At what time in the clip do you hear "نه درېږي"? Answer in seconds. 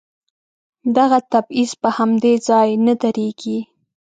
2.85-3.59